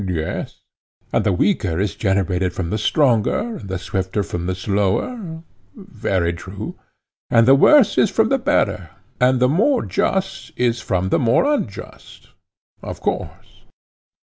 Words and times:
Yes. 0.07 0.55
And 1.13 1.23
the 1.23 1.31
weaker 1.31 1.79
is 1.79 1.93
generated 1.93 2.53
from 2.53 2.71
the 2.71 2.79
stronger, 2.79 3.57
and 3.57 3.69
the 3.69 3.77
swifter 3.77 4.23
from 4.23 4.47
the 4.47 4.55
slower. 4.55 5.43
Very 5.75 6.33
true. 6.33 6.73
And 7.29 7.47
the 7.47 7.53
worse 7.53 7.99
is 7.99 8.09
from 8.09 8.29
the 8.29 8.39
better, 8.39 8.89
and 9.19 9.39
the 9.39 9.47
more 9.47 9.85
just 9.85 10.53
is 10.57 10.81
from 10.81 11.09
the 11.09 11.19
more 11.19 11.45
unjust. 11.45 12.29
Of 12.81 12.99
course. 12.99 13.61